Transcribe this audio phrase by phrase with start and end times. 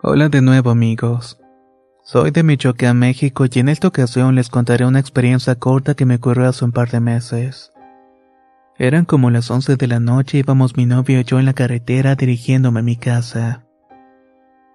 [0.00, 1.40] Hola de nuevo amigos.
[2.04, 6.14] Soy de Michoacán, México y en esta ocasión les contaré una experiencia corta que me
[6.14, 7.72] ocurrió hace un par de meses.
[8.76, 12.14] Eran como las 11 de la noche íbamos mi novio y yo en la carretera
[12.14, 13.66] dirigiéndome a mi casa.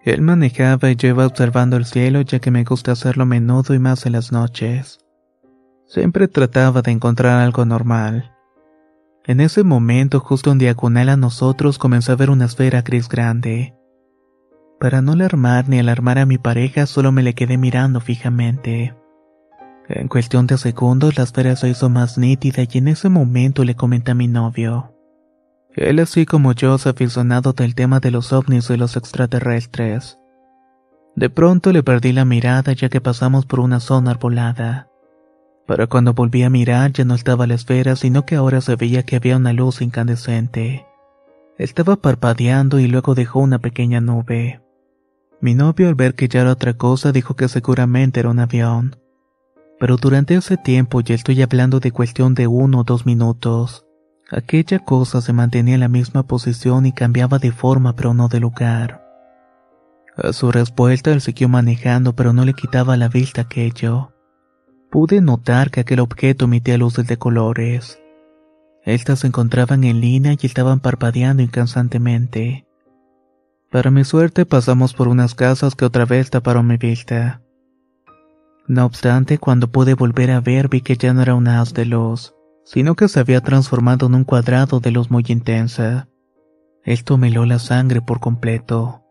[0.04, 3.80] Él manejaba y yo iba observando el cielo ya que me gusta hacerlo menudo y
[3.80, 5.00] más en las noches.
[5.88, 8.36] Siempre trataba de encontrar algo normal.
[9.24, 13.74] En ese momento, justo en diagonal a nosotros, comencé a ver una esfera gris grande.
[14.84, 18.94] Para no alarmar ni alarmar a mi pareja, solo me le quedé mirando fijamente.
[19.88, 23.76] En cuestión de segundos, la esfera se hizo más nítida y en ese momento le
[23.76, 24.94] comenté a mi novio.
[25.74, 30.20] Él, así como yo, es aficionado del tema de los ovnis y los extraterrestres.
[31.16, 34.90] De pronto le perdí la mirada ya que pasamos por una zona arbolada.
[35.66, 39.04] Pero cuando volví a mirar ya no estaba la esfera, sino que ahora se veía
[39.04, 40.86] que había una luz incandescente.
[41.58, 44.60] Estaba parpadeando y luego dejó una pequeña nube.
[45.44, 48.96] Mi novio al ver que ya era otra cosa dijo que seguramente era un avión.
[49.78, 53.86] Pero durante ese tiempo, ya estoy hablando de cuestión de uno o dos minutos,
[54.32, 58.40] aquella cosa se mantenía en la misma posición y cambiaba de forma pero no de
[58.40, 59.04] lugar.
[60.16, 64.14] A su respuesta él siguió manejando pero no le quitaba la vista aquello.
[64.90, 68.00] Pude notar que aquel objeto emitía luces de colores.
[68.86, 72.66] Estas se encontraban en línea y estaban parpadeando incansantemente.
[73.74, 77.42] Para mi suerte pasamos por unas casas que otra vez taparon mi vista.
[78.68, 81.86] No obstante, cuando pude volver a ver vi que ya no era un haz de
[81.86, 82.36] luz,
[82.66, 86.08] sino que se había transformado en un cuadrado de luz muy intensa.
[86.84, 89.02] Esto me heló la sangre por completo.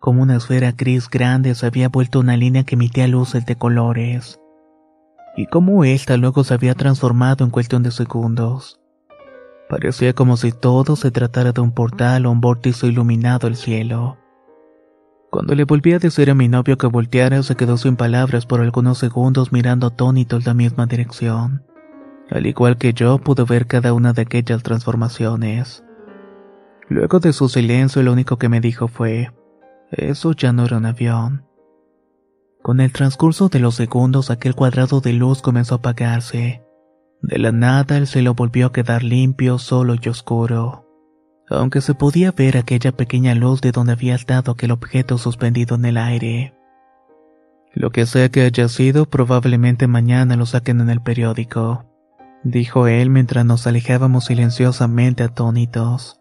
[0.00, 4.38] Como una esfera gris grande se había vuelto una línea que emitía luces de colores.
[5.34, 8.78] Y como esta luego se había transformado en cuestión de segundos.
[9.68, 14.16] Parecía como si todo se tratara de un portal o un vórtice iluminado el cielo.
[15.30, 18.60] Cuando le volví a decir a mi novio que volteara, se quedó sin palabras por
[18.60, 21.64] algunos segundos mirando atónito en la misma dirección.
[22.30, 25.84] Al igual que yo, pude ver cada una de aquellas transformaciones.
[26.88, 29.32] Luego de su silencio, lo único que me dijo fue,
[29.90, 31.44] eso ya no era un avión.
[32.62, 36.65] Con el transcurso de los segundos, aquel cuadrado de luz comenzó a apagarse.
[37.22, 40.86] De la nada el cielo volvió a quedar limpio, solo y oscuro.
[41.48, 45.84] Aunque se podía ver aquella pequeña luz de donde había estado aquel objeto suspendido en
[45.84, 46.54] el aire.
[47.72, 51.84] Lo que sea que haya sido, probablemente mañana lo saquen en el periódico,
[52.42, 56.20] dijo él mientras nos alejábamos silenciosamente atónitos.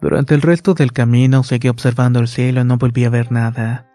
[0.00, 3.88] Durante el resto del camino seguí observando el cielo y no volví a ver nada.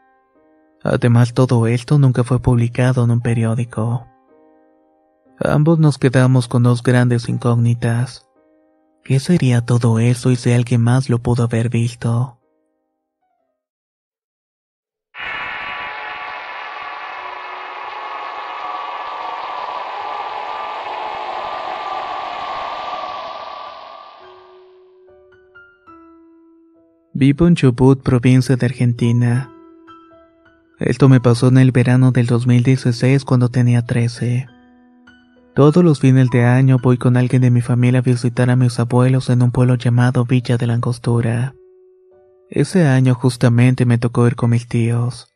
[0.84, 4.10] Además todo esto nunca fue publicado en un periódico.
[5.44, 8.28] Ambos nos quedamos con dos grandes incógnitas.
[9.03, 12.38] ¿Qué sería todo eso y si alguien más lo pudo haber visto?
[27.13, 29.51] Vivo en Chubut, provincia de Argentina.
[30.80, 34.61] Esto me pasó en el verano del 2016 cuando tenía 13.
[35.62, 38.80] Todos los fines de año voy con alguien de mi familia a visitar a mis
[38.80, 41.54] abuelos en un pueblo llamado Villa de la Angostura.
[42.50, 45.28] Ese año justamente me tocó ir con mis tíos.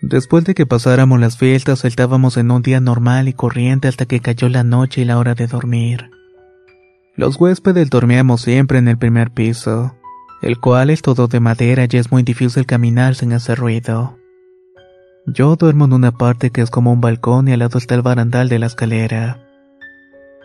[0.00, 4.20] Después de que pasáramos las fiestas, saltábamos en un día normal y corriente hasta que
[4.20, 6.08] cayó la noche y la hora de dormir.
[7.14, 9.94] Los huéspedes dormíamos siempre en el primer piso,
[10.40, 14.17] el cual es todo de madera y es muy difícil caminar sin hacer ruido.
[15.30, 18.00] Yo duermo en una parte que es como un balcón y al lado está el
[18.00, 19.38] barandal de la escalera.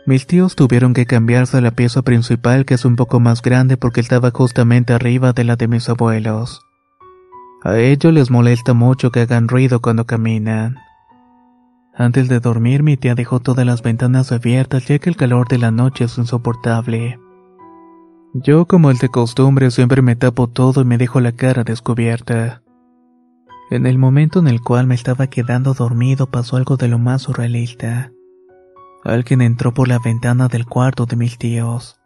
[0.05, 3.77] Mis tíos tuvieron que cambiarse a la pieza principal que es un poco más grande
[3.77, 6.61] porque estaba justamente arriba de la de mis abuelos.
[7.63, 10.75] A ellos les molesta mucho que hagan ruido cuando caminan.
[11.95, 15.59] Antes de dormir mi tía dejó todas las ventanas abiertas ya que el calor de
[15.59, 17.19] la noche es insoportable.
[18.33, 22.62] Yo como el de costumbre siempre me tapo todo y me dejo la cara descubierta.
[23.73, 27.23] En el momento en el cual me estaba quedando dormido pasó algo de lo más
[27.23, 28.11] surrealista.
[29.03, 31.99] Alguien entró por la ventana del cuarto de mis tíos.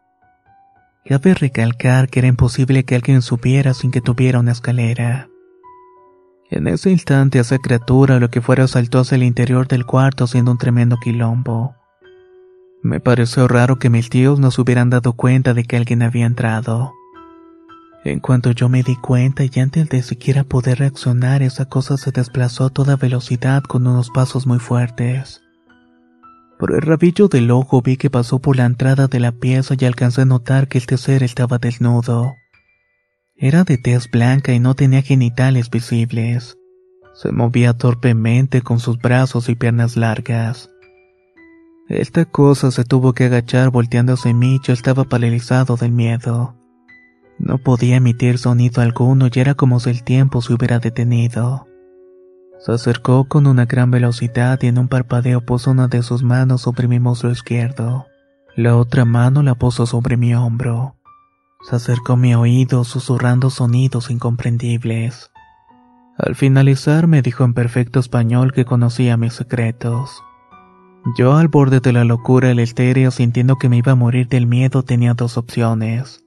[1.03, 5.27] Cabe recalcar que era imposible que alguien subiera sin que tuviera una escalera.
[6.49, 10.51] En ese instante esa criatura lo que fuera saltó hacia el interior del cuarto siendo
[10.51, 11.75] un tremendo quilombo.
[12.81, 16.27] Me pareció raro que mis tíos no se hubieran dado cuenta de que alguien había
[16.27, 16.93] entrado.
[18.07, 22.11] En cuanto yo me di cuenta y antes de siquiera poder reaccionar esa cosa se
[22.11, 25.41] desplazó a toda velocidad con unos pasos muy fuertes.
[26.57, 29.83] Por el rabillo del ojo vi que pasó por la entrada de la pieza y
[29.83, 32.35] alcancé a notar que este ser estaba desnudo.
[33.35, 36.57] Era de tez blanca y no tenía genitales visibles.
[37.13, 40.69] Se movía torpemente con sus brazos y piernas largas.
[41.89, 46.56] Esta cosa se tuvo que agachar volteándose mí y yo estaba paralizado del miedo.
[47.39, 51.67] No podía emitir sonido alguno y era como si el tiempo se hubiera detenido.
[52.59, 56.61] Se acercó con una gran velocidad y en un parpadeo puso una de sus manos
[56.61, 58.07] sobre mi muslo izquierdo.
[58.55, 60.95] La otra mano la puso sobre mi hombro.
[61.69, 65.31] Se acercó a mi oído susurrando sonidos incomprendibles.
[66.17, 70.23] Al finalizar me dijo en perfecto español que conocía mis secretos.
[71.15, 74.47] Yo al borde de la locura el estéreo sintiendo que me iba a morir del
[74.47, 76.26] miedo tenía dos opciones.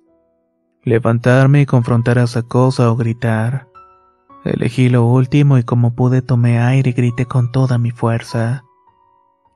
[0.82, 3.68] Levantarme y confrontar a esa cosa o gritar.
[4.44, 8.64] Elegí lo último y como pude tomé aire y grité con toda mi fuerza.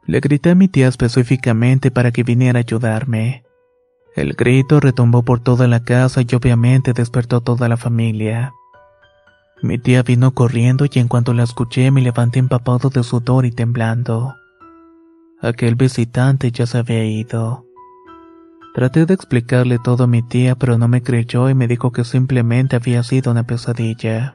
[0.04, 3.42] Le grité a mi tía específicamente para que viniera a ayudarme.
[4.14, 8.52] El grito retumbó por toda la casa y obviamente despertó toda la familia.
[9.62, 13.50] Mi tía vino corriendo y en cuanto la escuché me levanté empapado de sudor y
[13.50, 14.34] temblando.
[15.40, 17.64] Aquel visitante ya se había ido.
[18.74, 22.02] Traté de explicarle todo a mi tía pero no me creyó y me dijo que
[22.02, 24.34] simplemente había sido una pesadilla.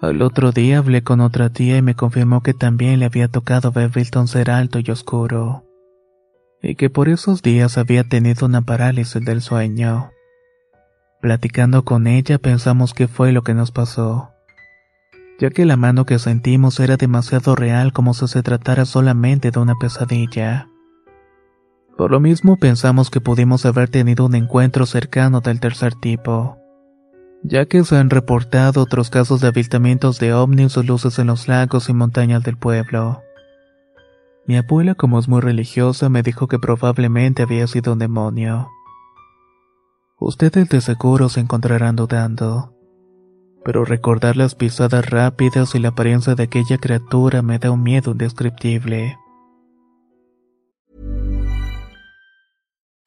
[0.00, 3.70] Al otro día hablé con otra tía y me confirmó que también le había tocado
[3.70, 5.64] ver Wilton ser alto y oscuro.
[6.60, 10.10] Y que por esos días había tenido una parálisis del sueño.
[11.20, 14.30] Platicando con ella pensamos qué fue lo que nos pasó.
[15.38, 19.60] Ya que la mano que sentimos era demasiado real como si se tratara solamente de
[19.60, 20.69] una pesadilla.
[22.00, 26.56] Por lo mismo pensamos que pudimos haber tenido un encuentro cercano del tercer tipo
[27.42, 31.46] ya que se han reportado otros casos de avistamientos de ovnis o luces en los
[31.46, 33.20] lagos y montañas del pueblo.
[34.46, 38.70] Mi abuela, como es muy religiosa, me dijo que probablemente había sido un demonio.
[40.18, 42.74] Ustedes de seguro se encontrarán dudando,
[43.62, 48.12] pero recordar las pisadas rápidas y la apariencia de aquella criatura me da un miedo
[48.12, 49.18] indescriptible.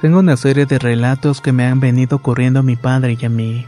[0.00, 3.28] Tengo una serie de relatos que me han venido ocurriendo a mi padre y a
[3.28, 3.66] mí.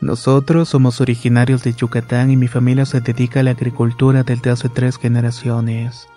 [0.00, 4.68] Nosotros somos originarios de Yucatán y mi familia se dedica a la agricultura desde hace
[4.68, 6.08] tres generaciones.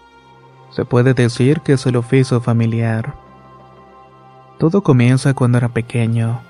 [0.72, 3.14] Se puede decir que es el oficio familiar.
[4.58, 6.42] Todo comienza cuando era pequeño.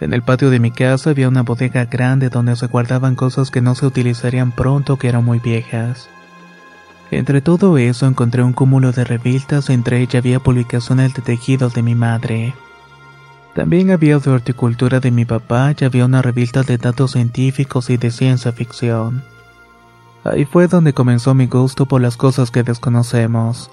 [0.00, 3.60] En el patio de mi casa había una bodega grande donde se guardaban cosas que
[3.60, 6.08] no se utilizarían pronto que eran muy viejas.
[7.10, 11.82] Entre todo eso encontré un cúmulo de revistas, entre ellas había publicaciones de tejidos de
[11.82, 12.54] mi madre.
[13.54, 17.96] También había de horticultura de mi papá y había una revista de datos científicos y
[17.96, 19.24] de ciencia ficción.
[20.22, 23.70] Ahí fue donde comenzó mi gusto por las cosas que desconocemos.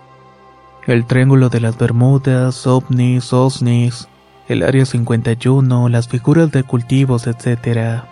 [0.88, 4.08] El Triángulo de las Bermudas, ovnis, osnis,
[4.48, 8.04] el Área 51, las figuras de cultivos, etc.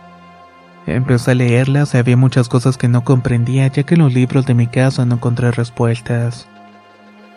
[0.85, 4.45] Empecé a leerlas y había muchas cosas que no comprendía ya que en los libros
[4.45, 6.47] de mi casa no encontré respuestas.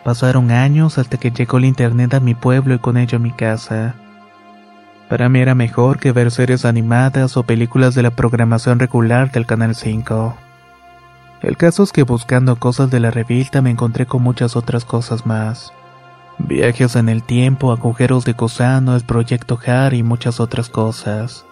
[0.03, 3.31] Pasaron años hasta que llegó el internet a mi pueblo y con ello a mi
[3.31, 3.95] casa.
[5.09, 9.45] Para mí era mejor que ver series animadas o películas de la programación regular del
[9.45, 10.37] Canal 5.
[11.41, 15.25] El caso es que buscando cosas de la revista me encontré con muchas otras cosas
[15.25, 15.71] más.
[16.39, 21.46] Viajes en el tiempo, agujeros de gusano, el proyecto HAR y muchas otras cosas.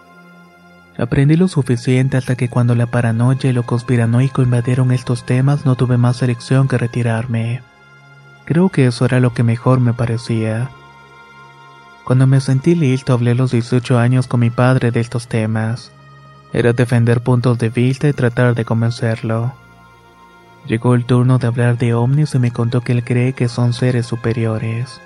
[0.98, 5.74] Aprendí lo suficiente hasta que cuando la paranoia y lo conspiranoico invadieron estos temas no
[5.74, 7.62] tuve más elección que retirarme.
[8.46, 10.70] Creo que eso era lo que mejor me parecía.
[12.04, 15.92] Cuando me sentí listo hablé a los 18 años con mi padre de estos temas.
[16.52, 19.52] Era defender puntos de vista y tratar de convencerlo.
[20.66, 23.72] Llegó el turno de hablar de ovnis y me contó que él cree que son
[23.72, 25.00] seres superiores.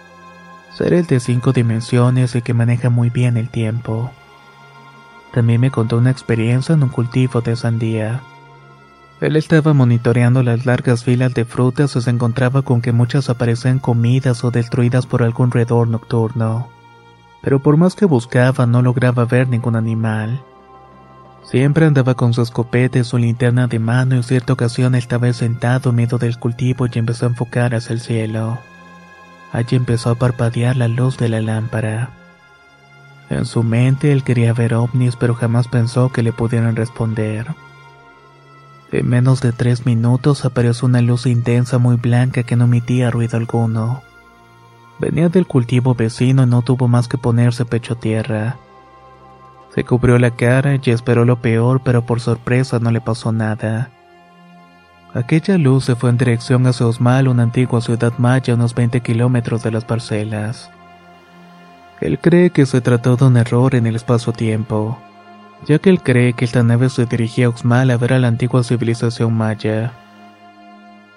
[0.72, 4.12] Seres de cinco dimensiones y que manejan muy bien el tiempo.
[5.32, 8.22] También me contó una experiencia en un cultivo de sandía.
[9.20, 13.78] Él estaba monitoreando las largas filas de frutas y se encontraba con que muchas aparecían
[13.78, 16.68] comidas o destruidas por algún roedor nocturno
[17.42, 20.42] pero por más que buscaba no lograba ver ningún animal.
[21.44, 25.32] Siempre andaba con su escopeta y su linterna de mano y en cierta ocasión estaba
[25.32, 28.58] sentado en medio del cultivo y empezó a enfocar hacia el cielo.
[29.52, 32.10] Allí empezó a parpadear la luz de la lámpara.
[33.30, 37.46] En su mente él quería ver ovnis pero jamás pensó que le pudieran responder.
[38.90, 43.36] En menos de tres minutos apareció una luz intensa muy blanca que no emitía ruido
[43.36, 44.02] alguno.
[44.98, 48.56] Venía del cultivo vecino y no tuvo más que ponerse pecho a tierra.
[49.74, 53.90] Se cubrió la cara y esperó lo peor, pero por sorpresa no le pasó nada.
[55.14, 59.00] Aquella luz se fue en dirección hacia Osmal, una antigua ciudad maya a unos 20
[59.00, 60.70] kilómetros de las parcelas.
[62.00, 64.98] Él cree que se trató de un error en el espacio-tiempo,
[65.66, 68.28] ya que él cree que esta nave se dirigía a Oxmal a ver a la
[68.28, 69.92] antigua civilización maya.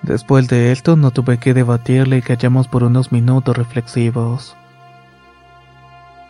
[0.01, 4.57] Después de esto no tuve que debatirle y callamos por unos minutos reflexivos.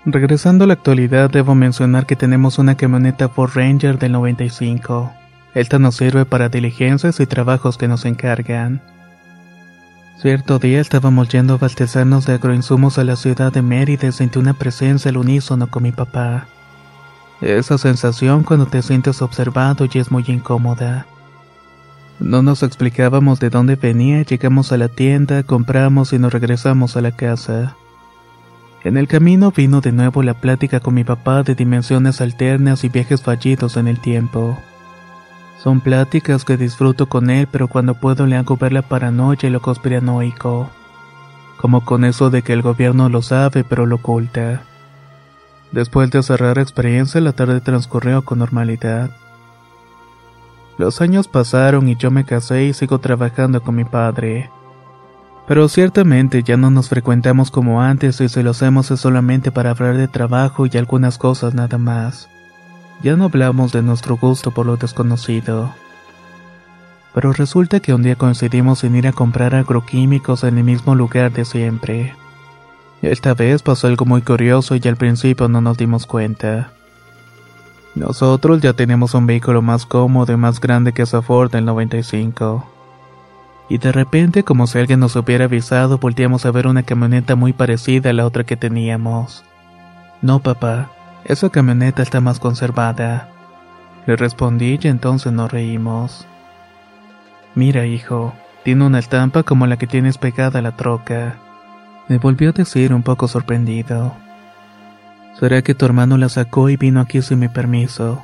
[0.05, 5.11] Regresando a la actualidad, debo mencionar que tenemos una camioneta Ford Ranger del 95.
[5.55, 8.81] Esta nos sirve para diligencias y trabajos que nos encargan.
[10.23, 14.39] Cierto día estábamos yendo a abastecernos de agroinsumos a la ciudad de Mérida y sentí
[14.39, 16.47] una presencia al unísono con mi papá.
[17.41, 21.07] Esa sensación cuando te sientes observado y es muy incómoda.
[22.21, 27.01] No nos explicábamos de dónde venía, llegamos a la tienda, compramos y nos regresamos a
[27.01, 27.75] la casa.
[28.85, 32.87] En el camino vino de nuevo la plática con mi papá de dimensiones alternas y
[32.87, 34.57] viajes fallidos en el tiempo.
[35.63, 39.49] Son pláticas que disfruto con él, pero cuando puedo le hago ver la paranoia y
[39.49, 40.69] lo conspiranoico.
[41.55, 44.63] Como con eso de que el gobierno lo sabe pero lo oculta.
[45.71, 49.11] Después de cerrar experiencia, la tarde transcurrió con normalidad.
[50.77, 54.49] Los años pasaron y yo me casé y sigo trabajando con mi padre.
[55.47, 59.71] Pero ciertamente ya no nos frecuentamos como antes y si lo hacemos es solamente para
[59.71, 62.27] hablar de trabajo y algunas cosas nada más.
[63.03, 65.73] Ya no hablamos de nuestro gusto por lo desconocido.
[67.13, 71.33] Pero resulta que un día coincidimos en ir a comprar agroquímicos en el mismo lugar
[71.33, 72.15] de siempre.
[73.01, 76.71] Esta vez pasó algo muy curioso y al principio no nos dimos cuenta.
[77.93, 82.65] Nosotros ya tenemos un vehículo más cómodo y más grande que esa Ford del 95.
[83.67, 87.51] Y de repente, como si alguien nos hubiera avisado, volteamos a ver una camioneta muy
[87.51, 89.43] parecida a la otra que teníamos.
[90.21, 90.89] No, papá,
[91.25, 93.29] esa camioneta está más conservada.
[94.05, 96.27] Le respondí y entonces nos reímos.
[97.55, 101.35] Mira, hijo, tiene una estampa como la que tienes pegada a la troca.
[102.09, 104.13] Me volvió a decir un poco sorprendido.
[105.39, 108.23] ¿Será que tu hermano la sacó y vino aquí sin mi permiso?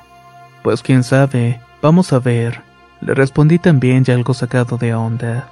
[0.64, 2.62] Pues quién sabe, vamos a ver.
[3.02, 5.48] Le respondí también ya algo sacado de onda.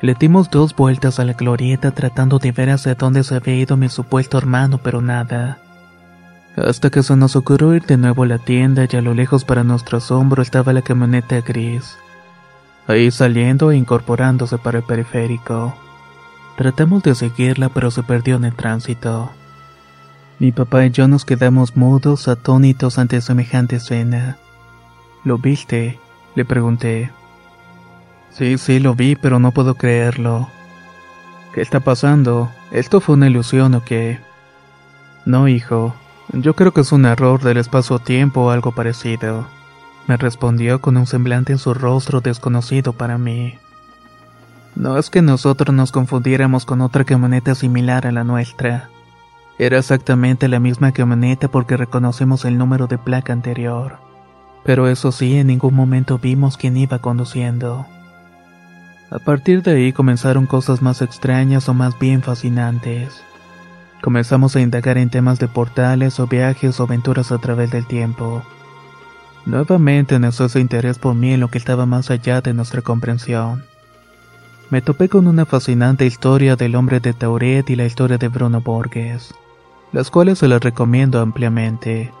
[0.00, 3.76] Le dimos dos vueltas a la glorieta tratando de ver hacia dónde se había ido
[3.76, 5.58] mi supuesto hermano, pero nada.
[6.56, 9.44] Hasta que se nos ocurrió ir de nuevo a la tienda y a lo lejos
[9.44, 11.96] para nuestro asombro estaba la camioneta gris.
[12.86, 15.74] Ahí saliendo e incorporándose para el periférico.
[16.56, 19.30] Tratamos de seguirla pero se perdió en el tránsito.
[20.40, 24.38] Mi papá y yo nos quedamos mudos, atónitos ante semejante escena.
[25.24, 25.98] ¿Lo viste?
[26.34, 27.10] Le pregunté.
[28.30, 30.48] Sí, sí, lo vi, pero no puedo creerlo.
[31.54, 32.50] ¿Qué está pasando?
[32.70, 34.20] ¿Esto fue una ilusión o qué?
[35.24, 35.94] No, hijo.
[36.32, 39.46] Yo creo que es un error del espacio-tiempo o algo parecido.
[40.06, 43.58] Me respondió con un semblante en su rostro desconocido para mí.
[44.74, 48.90] No es que nosotros nos confundiéramos con otra camioneta similar a la nuestra.
[49.58, 53.98] Era exactamente la misma camioneta porque reconocemos el número de placa anterior.
[54.64, 57.86] Pero eso sí, en ningún momento vimos quién iba conduciendo.
[59.10, 63.24] A partir de ahí comenzaron cosas más extrañas o más bien fascinantes.
[64.02, 68.42] Comenzamos a indagar en temas de portales o viajes o aventuras a través del tiempo.
[69.44, 73.64] Nuevamente nació ese interés por mí en lo que estaba más allá de nuestra comprensión.
[74.70, 78.60] Me topé con una fascinante historia del hombre de Tauret y la historia de Bruno
[78.60, 79.34] Borges,
[79.92, 82.12] las cuales se las recomiendo ampliamente.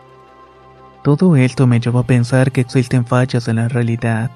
[1.04, 4.30] Todo esto me llevó a pensar que existen fallas en la realidad,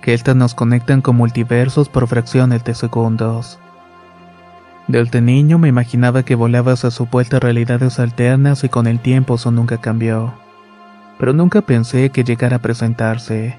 [0.00, 3.58] que estas nos conectan con multiversos por fracciones de segundos.
[4.88, 9.50] Desde niño me imaginaba que volaba a supuestas realidades alternas y con el tiempo eso
[9.50, 10.34] nunca cambió.
[11.18, 13.56] Pero nunca pensé que llegara a presentarse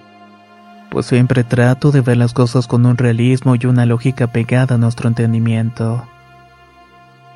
[0.89, 4.77] pues siempre trato de ver las cosas con un realismo y una lógica pegada a
[4.77, 6.07] nuestro entendimiento.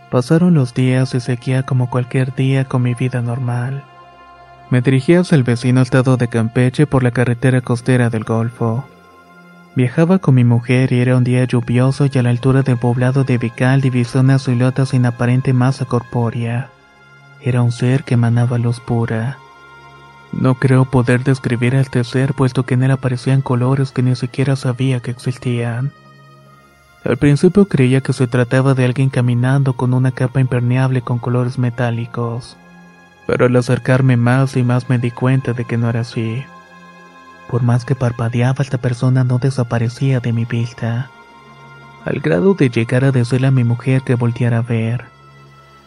[0.09, 3.83] Pasaron los días y seguía como cualquier día con mi vida normal.
[4.69, 8.85] Me dirigí hacia el vecino estado de Campeche por la carretera costera del Golfo.
[9.73, 13.23] Viajaba con mi mujer y era un día lluvioso y a la altura del poblado
[13.23, 16.69] de Vical divisé una silueta sin aparente masa corpórea.
[17.39, 19.37] Era un ser que emanaba luz pura.
[20.33, 24.15] No creo poder describir a este ser puesto que en él aparecían colores que ni
[24.15, 25.91] siquiera sabía que existían.
[27.05, 31.57] Al principio creía que se trataba de alguien caminando con una capa impermeable con colores
[31.57, 32.57] metálicos,
[33.25, 36.43] pero al acercarme más y más me di cuenta de que no era así.
[37.51, 41.11] Por más que parpadeaba esta persona no desaparecía de mi vista,
[42.05, 45.05] al grado de llegar a decirle a mi mujer que volteara a ver.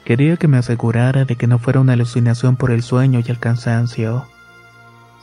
[0.04, 3.38] Quería que me asegurara de que no fuera una alucinación por el sueño y el
[3.38, 4.27] cansancio.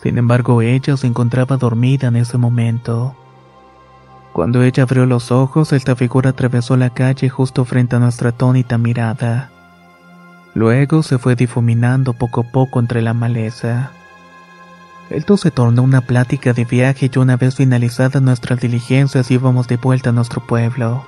[0.01, 3.15] Sin embargo, ella se encontraba dormida en ese momento.
[4.33, 8.79] Cuando ella abrió los ojos, esta figura atravesó la calle justo frente a nuestra atónita
[8.79, 9.51] mirada.
[10.55, 13.91] Luego se fue difuminando poco a poco entre la maleza.
[15.11, 19.75] Esto se tornó una plática de viaje y una vez finalizadas nuestras diligencias íbamos de
[19.75, 21.03] vuelta a nuestro pueblo.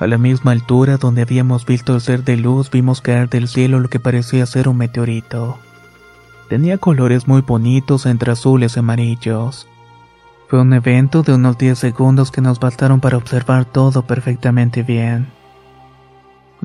[0.00, 3.78] A la misma altura donde habíamos visto el ser de luz vimos caer del cielo
[3.78, 5.60] lo que parecía ser un meteorito.
[6.48, 9.68] Tenía colores muy bonitos entre azules y amarillos.
[10.48, 15.28] Fue un evento de unos 10 segundos que nos bastaron para observar todo perfectamente bien.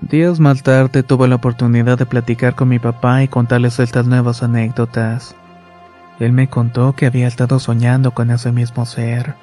[0.02, 4.42] Días más tarde tuve la oportunidad de platicar con mi papá y contarles estas nuevas
[4.42, 5.36] anécdotas.
[6.24, 9.36] Él me contó que había estado soñando con ese mismo ser,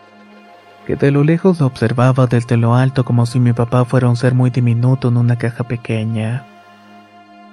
[0.86, 4.16] que de lo lejos lo observaba desde lo alto como si mi papá fuera un
[4.16, 6.46] ser muy diminuto en una caja pequeña.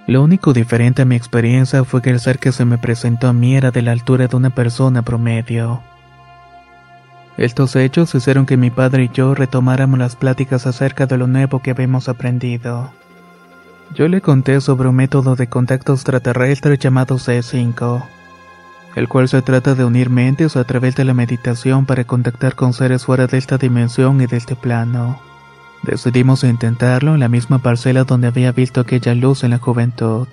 [0.08, 3.34] Lo único diferente a mi experiencia fue que el ser que se me presentó a
[3.34, 5.82] mí era de la altura de una persona promedio.
[7.36, 11.62] Estos hechos hicieron que mi padre y yo retomáramos las pláticas acerca de lo nuevo
[11.62, 12.92] que habíamos aprendido.
[13.94, 18.04] Yo le conté sobre un método de contacto extraterrestre llamado C5,
[18.98, 22.74] el cual se trata de unir mentes a través de la meditación para contactar con
[22.74, 25.20] seres fuera de esta dimensión y de este plano.
[25.84, 30.28] Decidimos intentarlo en la misma parcela donde había visto aquella luz en la juventud.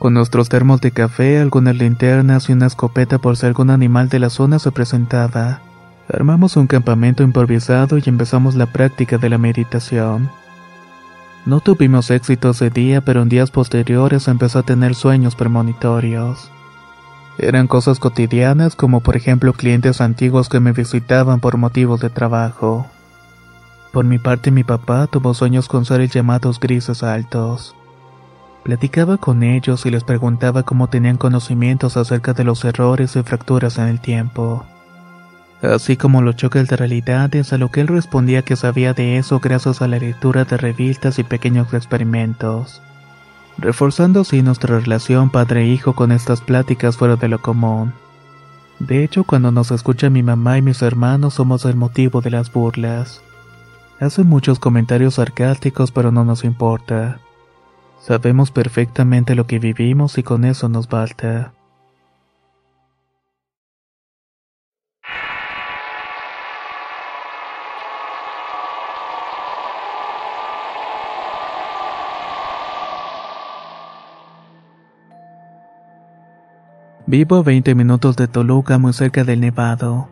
[0.00, 4.18] Con nuestros termos de café, algunas linternas y una escopeta por si algún animal de
[4.18, 5.60] la zona se presentaba.
[6.12, 10.30] Armamos un campamento improvisado y empezamos la práctica de la meditación.
[11.44, 16.50] No tuvimos éxito ese día, pero en días posteriores empezó a tener sueños premonitorios.
[17.38, 22.86] Eran cosas cotidianas como por ejemplo clientes antiguos que me visitaban por motivos de trabajo.
[23.92, 27.74] Por mi parte, mi papá tuvo sueños con seres llamados grises altos.
[28.62, 33.78] Platicaba con ellos y les preguntaba cómo tenían conocimientos acerca de los errores y fracturas
[33.78, 34.64] en el tiempo.
[35.62, 39.40] Así como los choques de realidades, a lo que él respondía que sabía de eso
[39.40, 42.82] gracias a la lectura de revistas y pequeños experimentos,
[43.58, 47.92] reforzando así nuestra relación padre-hijo con estas pláticas fuera de lo común.
[48.78, 52.52] De hecho, cuando nos escucha mi mamá y mis hermanos somos el motivo de las
[52.52, 53.22] burlas.
[53.98, 57.18] Hace muchos comentarios sarcásticos, pero no nos importa.
[58.00, 61.55] Sabemos perfectamente lo que vivimos y con eso nos basta.
[77.08, 80.08] Vivo a 20 minutos de Toluca, muy cerca del Nevado.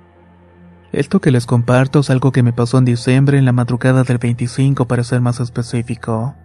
[0.93, 4.19] Esto que les comparto es algo que me pasó en diciembre en la madrugada del
[4.19, 6.37] 25 para ser más específico.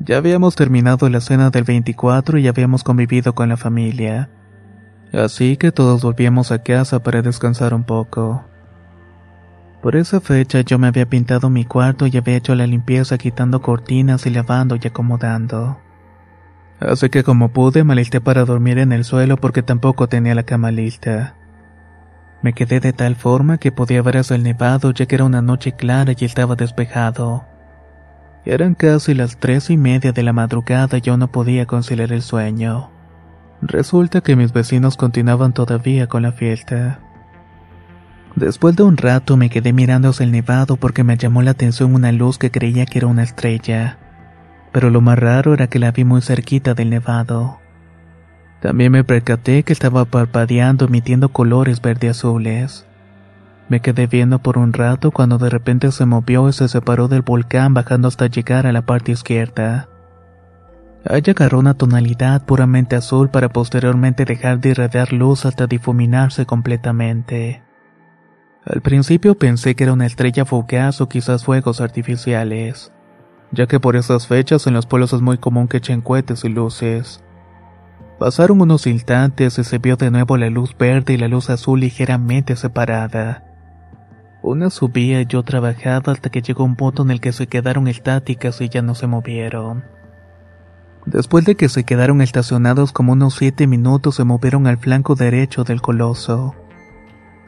[0.00, 4.30] Ya habíamos terminado la cena del 24 y habíamos convivido con la familia.
[5.12, 8.44] Así que todos volvíamos a casa para descansar un poco.
[9.80, 13.62] Por esa fecha yo me había pintado mi cuarto y había hecho la limpieza quitando
[13.62, 15.78] cortinas y lavando y acomodando.
[16.88, 20.42] Así que como pude me alisté para dormir en el suelo porque tampoco tenía la
[20.42, 21.36] cama lista.
[22.42, 25.42] Me quedé de tal forma que podía ver hasta el nevado ya que era una
[25.42, 27.44] noche clara y estaba despejado.
[28.44, 32.22] Eran casi las tres y media de la madrugada y yo no podía conciliar el
[32.22, 32.90] sueño.
[33.60, 36.98] Resulta que mis vecinos continuaban todavía con la fiesta.
[38.34, 41.94] Después de un rato me quedé mirando hacia el nevado porque me llamó la atención
[41.94, 43.98] una luz que creía que era una estrella.
[44.72, 47.60] Pero lo más raro era que la vi muy cerquita del nevado.
[48.60, 52.86] También me percaté que estaba parpadeando emitiendo colores verde azules.
[53.68, 57.22] Me quedé viendo por un rato cuando de repente se movió y se separó del
[57.22, 59.88] volcán bajando hasta llegar a la parte izquierda.
[61.04, 67.62] Allí agarró una tonalidad puramente azul para posteriormente dejar de irradiar luz hasta difuminarse completamente.
[68.64, 72.92] Al principio pensé que era una estrella fugaz o quizás fuegos artificiales,
[73.52, 76.48] ya que por esas fechas en los pueblos es muy común que echen cohetes y
[76.48, 77.22] luces.
[78.18, 81.80] Pasaron unos instantes y se vio de nuevo la luz verde y la luz azul
[81.80, 83.44] ligeramente separada.
[84.42, 87.88] Una subía y otra bajaba hasta que llegó un punto en el que se quedaron
[87.88, 89.84] estáticas y ya no se movieron.
[91.06, 95.64] Después de que se quedaron estacionados como unos siete minutos se movieron al flanco derecho
[95.64, 96.54] del coloso.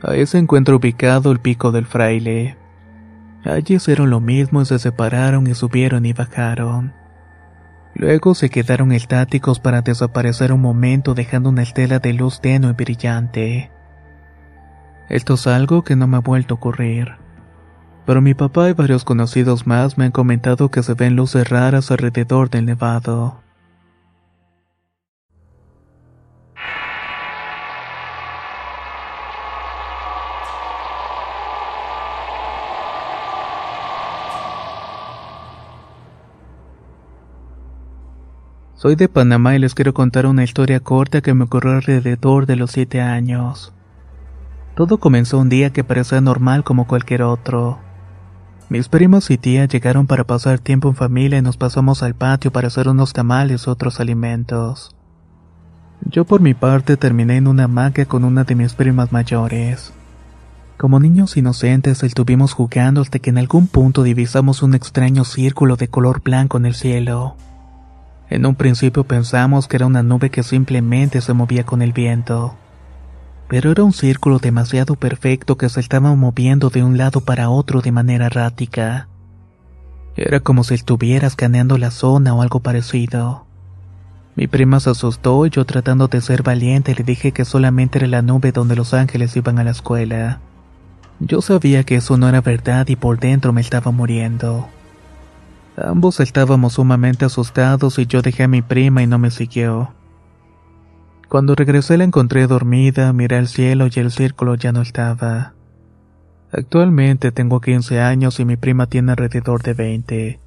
[0.02, 2.56] Ahí se encuentra ubicado el pico del fraile.
[3.44, 6.94] Allí hicieron lo mismo y se separaron y subieron y bajaron.
[7.94, 12.74] Luego se quedaron estáticos para desaparecer un momento dejando una estela de luz tenue y
[12.74, 13.70] brillante.
[15.08, 17.16] Esto es algo que no me ha vuelto a ocurrir.
[18.06, 21.90] Pero mi papá y varios conocidos más me han comentado que se ven luces raras
[21.90, 23.43] alrededor del nevado.
[38.84, 42.54] Soy de Panamá y les quiero contar una historia corta que me ocurrió alrededor de
[42.54, 43.72] los 7 años.
[44.76, 47.78] Todo comenzó un día que parecía normal como cualquier otro.
[48.68, 52.52] Mis primos y tía llegaron para pasar tiempo en familia y nos pasamos al patio
[52.52, 54.94] para hacer unos tamales u otros alimentos.
[56.02, 59.94] Yo por mi parte terminé en una hamaca con una de mis primas mayores.
[60.76, 65.88] Como niños inocentes estuvimos jugando hasta que en algún punto divisamos un extraño círculo de
[65.88, 67.34] color blanco en el cielo.
[68.30, 72.56] En un principio pensamos que era una nube que simplemente se movía con el viento
[73.48, 77.82] pero era un círculo demasiado perfecto que se estaba moviendo de un lado para otro
[77.82, 79.08] de manera errática.
[80.16, 83.46] Era como si estuviera escaneando la zona o algo parecido.
[84.36, 88.08] Mi prima se asustó y yo tratando de ser valiente le dije que solamente era
[88.08, 90.40] la nube donde los ángeles iban a la escuela.
[91.20, 94.68] Yo sabía que eso no era verdad y por dentro me estaba muriendo.
[95.76, 99.92] Ambos estábamos sumamente asustados y yo dejé a mi prima y no me siguió.
[101.28, 105.54] Cuando regresé la encontré dormida, miré al cielo y el círculo ya no estaba.
[106.52, 110.40] Actualmente tengo 15 años y mi prima tiene alrededor de 20.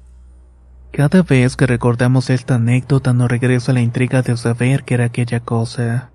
[0.92, 5.40] Cada vez que recordamos esta anécdota nos regresa la intriga de saber qué era aquella
[5.40, 6.10] cosa.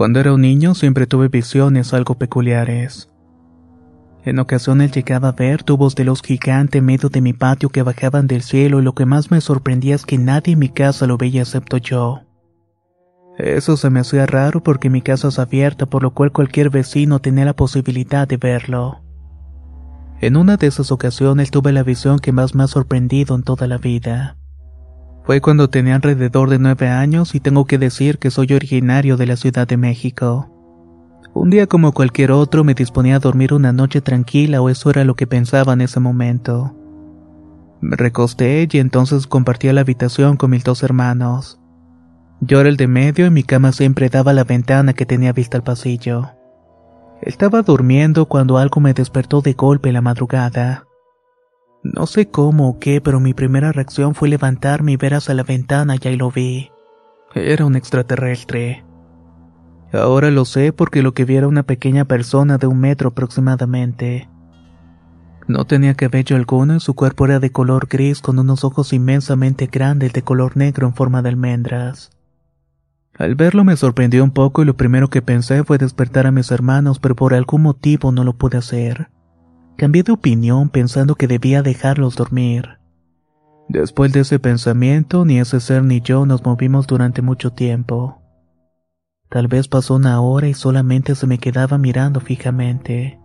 [0.00, 3.10] Cuando era un niño siempre tuve visiones algo peculiares.
[4.24, 7.82] En ocasiones llegaba a ver tubos de luz gigante en medio de mi patio que
[7.82, 11.06] bajaban del cielo y lo que más me sorprendía es que nadie en mi casa
[11.06, 12.22] lo veía excepto yo.
[13.36, 17.18] Eso se me hacía raro porque mi casa es abierta por lo cual cualquier vecino
[17.18, 19.02] tenía la posibilidad de verlo.
[20.22, 23.66] En una de esas ocasiones tuve la visión que más me ha sorprendido en toda
[23.66, 24.38] la vida.
[25.30, 29.26] Fue cuando tenía alrededor de nueve años y tengo que decir que soy originario de
[29.26, 30.50] la Ciudad de México.
[31.34, 35.04] Un día como cualquier otro me disponía a dormir una noche tranquila o eso era
[35.04, 36.74] lo que pensaba en ese momento.
[37.80, 41.60] Me recosté y entonces compartía la habitación con mis dos hermanos.
[42.40, 45.56] Yo era el de medio y mi cama siempre daba la ventana que tenía vista
[45.56, 46.28] al pasillo.
[47.22, 50.88] Estaba durmiendo cuando algo me despertó de golpe la madrugada.
[51.82, 55.42] No sé cómo o qué, pero mi primera reacción fue levantarme y ver hacia la
[55.42, 56.70] ventana y ahí lo vi.
[57.34, 58.84] Era un extraterrestre.
[59.92, 64.28] Ahora lo sé porque lo que vi era una pequeña persona de un metro aproximadamente.
[65.48, 69.66] No tenía cabello alguno y su cuerpo era de color gris con unos ojos inmensamente
[69.66, 72.10] grandes de color negro en forma de almendras.
[73.18, 76.50] Al verlo me sorprendió un poco y lo primero que pensé fue despertar a mis
[76.50, 79.09] hermanos, pero por algún motivo no lo pude hacer.
[79.80, 82.76] Cambié de opinión pensando que debía dejarlos dormir.
[83.66, 88.20] Después de ese pensamiento, ni ese ser ni yo nos movimos durante mucho tiempo.
[89.30, 93.18] Tal vez pasó una hora y solamente se me quedaba mirando fijamente.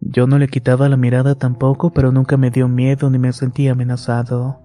[0.00, 3.72] Yo no le quitaba la mirada tampoco, pero nunca me dio miedo ni me sentía
[3.72, 4.62] amenazado.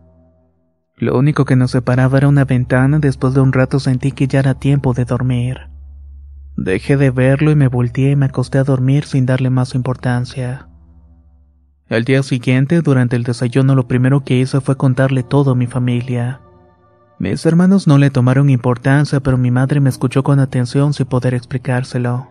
[0.96, 4.40] Lo único que nos separaba era una ventana, después de un rato sentí que ya
[4.40, 5.70] era tiempo de dormir.
[6.56, 10.70] Dejé de verlo y me volteé y me acosté a dormir sin darle más importancia.
[11.90, 15.68] Al día siguiente, durante el desayuno, lo primero que hice fue contarle todo a mi
[15.68, 16.40] familia.
[17.20, 21.34] Mis hermanos no le tomaron importancia, pero mi madre me escuchó con atención sin poder
[21.34, 22.30] explicárselo.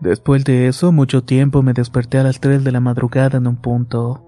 [0.00, 3.56] Después de eso, mucho tiempo me desperté a las 3 de la madrugada en un
[3.56, 4.24] punto.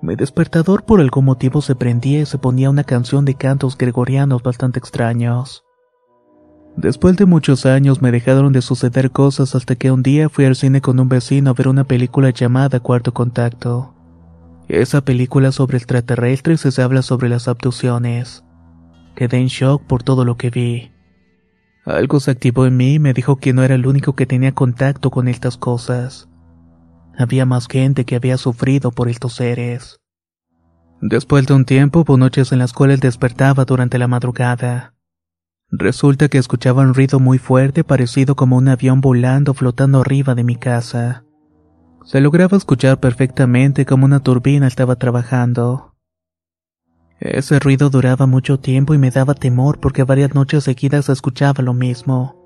[0.00, 4.42] Mi despertador por algún motivo se prendía y se ponía una canción de cantos gregorianos
[4.42, 5.65] bastante extraños.
[6.76, 10.56] Después de muchos años me dejaron de suceder cosas hasta que un día fui al
[10.56, 13.94] cine con un vecino a ver una película llamada Cuarto Contacto.
[14.68, 18.44] Esa película sobre extraterrestres se habla sobre las abducciones.
[19.14, 20.92] Quedé en shock por todo lo que vi.
[21.86, 24.52] Algo se activó en mí y me dijo que no era el único que tenía
[24.52, 26.28] contacto con estas cosas.
[27.16, 29.98] Había más gente que había sufrido por estos seres.
[31.00, 34.95] Después de un tiempo hubo noches en las cuales despertaba durante la madrugada.
[35.70, 40.44] Resulta que escuchaba un ruido muy fuerte parecido como un avión volando flotando arriba de
[40.44, 41.24] mi casa.
[42.04, 45.94] Se lograba escuchar perfectamente como una turbina estaba trabajando.
[47.18, 51.74] Ese ruido duraba mucho tiempo y me daba temor porque varias noches seguidas escuchaba lo
[51.74, 52.36] mismo.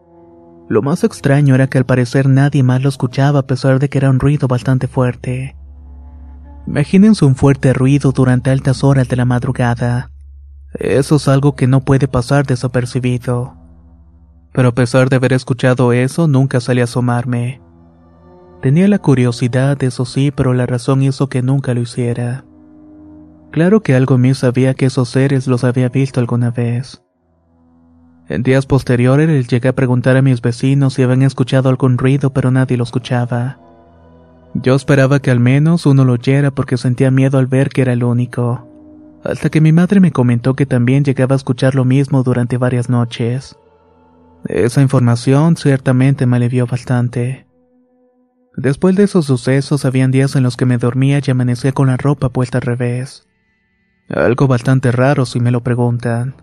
[0.71, 3.99] Lo más extraño era que al parecer nadie más lo escuchaba a pesar de que
[3.99, 5.57] era un ruido bastante fuerte.
[6.67, 10.11] Imagínense un fuerte ruido durante altas horas de la madrugada.
[10.75, 13.57] Eso es algo que no puede pasar desapercibido.
[14.53, 17.61] Pero a pesar de haber escuchado eso, nunca salí a asomarme.
[18.63, 22.45] Tenía la curiosidad, eso sí, pero la razón hizo que nunca lo hiciera.
[23.51, 27.03] Claro que algo mío sabía que esos seres los había visto alguna vez.
[28.29, 32.53] En días posteriores llegué a preguntar a mis vecinos si habían escuchado algún ruido, pero
[32.53, 33.59] nadie lo escuchaba.
[34.55, 37.93] Yo esperaba que al menos uno lo oyera porque sentía miedo al ver que era
[37.93, 38.70] el único.
[39.25, 42.89] Hasta que mi madre me comentó que también llegaba a escuchar lo mismo durante varias
[42.89, 43.57] noches.
[44.47, 47.47] Esa información ciertamente me alivió bastante.
[48.57, 51.97] Después de esos sucesos habían días en los que me dormía y amanecía con la
[51.97, 53.27] ropa puesta al revés.
[54.09, 56.35] Algo bastante raro si me lo preguntan.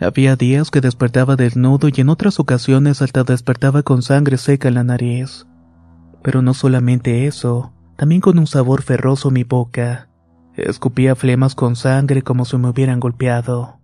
[0.00, 4.74] Había días que despertaba desnudo y en otras ocasiones hasta despertaba con sangre seca en
[4.74, 5.46] la nariz.
[6.22, 10.08] Pero no solamente eso, también con un sabor ferroso en mi boca.
[10.56, 13.80] Escupía flemas con sangre como si me hubieran golpeado.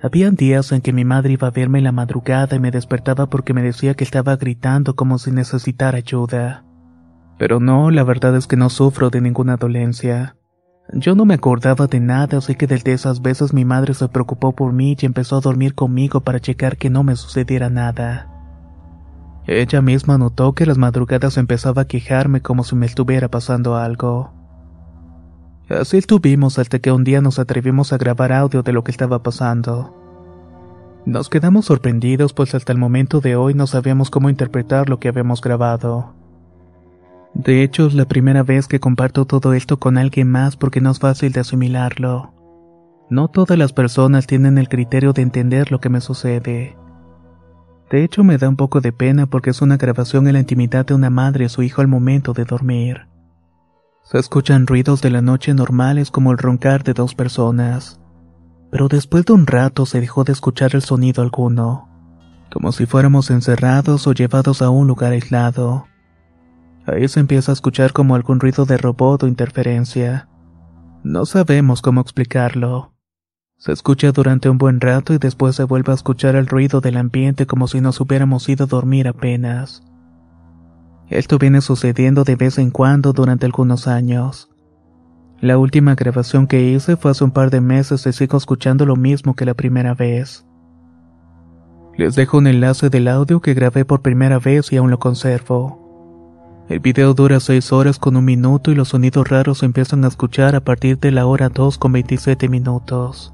[0.00, 3.26] Habían días en que mi madre iba a verme en la madrugada y me despertaba
[3.26, 6.64] porque me decía que estaba gritando como si necesitara ayuda.
[7.38, 10.36] Pero no, la verdad es que no sufro de ninguna dolencia.
[10.92, 14.54] Yo no me acordaba de nada, así que desde esas veces mi madre se preocupó
[14.54, 18.30] por mí y empezó a dormir conmigo para checar que no me sucediera nada.
[19.48, 24.32] Ella misma notó que las madrugadas empezaba a quejarme como si me estuviera pasando algo.
[25.68, 29.22] Así estuvimos hasta que un día nos atrevimos a grabar audio de lo que estaba
[29.22, 29.94] pasando.
[31.04, 35.08] Nos quedamos sorprendidos pues hasta el momento de hoy no sabíamos cómo interpretar lo que
[35.08, 36.14] habíamos grabado.
[37.34, 40.90] De hecho, es la primera vez que comparto todo esto con alguien más porque no
[40.90, 42.32] es fácil de asimilarlo.
[43.10, 46.76] No todas las personas tienen el criterio de entender lo que me sucede.
[47.90, 50.86] De hecho, me da un poco de pena porque es una grabación en la intimidad
[50.86, 53.06] de una madre y su hijo al momento de dormir.
[54.08, 57.98] Se escuchan ruidos de la noche normales como el roncar de dos personas.
[58.70, 61.88] Pero después de un rato se dejó de escuchar el sonido alguno,
[62.52, 65.86] como si fuéramos encerrados o llevados a un lugar aislado.
[66.86, 70.28] Ahí se empieza a escuchar como algún ruido de robot o interferencia.
[71.02, 72.92] No sabemos cómo explicarlo.
[73.56, 76.96] Se escucha durante un buen rato y después se vuelve a escuchar el ruido del
[76.96, 79.82] ambiente como si nos hubiéramos ido a dormir apenas.
[81.08, 84.50] Esto viene sucediendo de vez en cuando durante algunos años.
[85.40, 88.96] La última grabación que hice fue hace un par de meses y sigo escuchando lo
[88.96, 90.46] mismo que la primera vez.
[91.96, 95.86] Les dejo un enlace del audio que grabé por primera vez y aún lo conservo.
[96.68, 100.08] El video dura 6 horas con un minuto y los sonidos raros se empiezan a
[100.08, 103.32] escuchar a partir de la hora 2 con 27 minutos.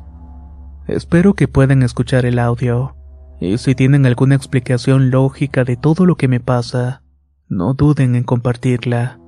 [0.87, 2.95] Espero que puedan escuchar el audio.
[3.41, 7.02] Y si tienen alguna explicación lógica de todo lo que me pasa,
[7.53, 9.19] no duden en compartirla.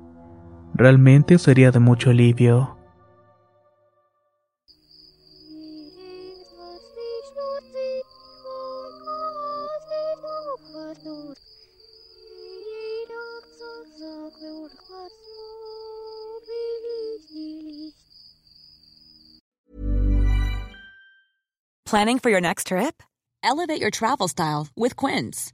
[0.73, 2.75] Realmente sería de mucho alivio.
[21.85, 23.03] Planning for your next trip?
[23.43, 25.53] Elevate your travel style with Quince.